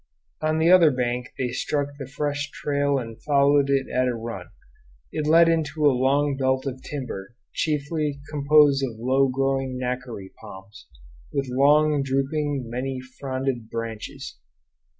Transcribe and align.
On 0.41 0.57
the 0.57 0.71
other 0.71 0.89
bank 0.89 1.31
they 1.37 1.49
struck 1.49 1.89
the 1.99 2.07
fresh 2.07 2.49
trail 2.49 2.97
and 2.97 3.21
followed 3.21 3.69
it 3.69 3.85
at 3.87 4.07
a 4.07 4.15
run. 4.15 4.47
It 5.11 5.27
led 5.27 5.47
into 5.47 5.85
a 5.85 5.93
long 5.93 6.35
belt 6.37 6.65
of 6.65 6.81
timber, 6.81 7.35
chiefly 7.53 8.19
composed 8.27 8.83
of 8.83 8.97
low 8.97 9.27
growing 9.27 9.77
nacury 9.77 10.31
palms, 10.41 10.87
with 11.31 11.45
long, 11.51 12.01
drooping, 12.01 12.65
many 12.67 12.99
fronded 12.99 13.69
branches. 13.69 14.39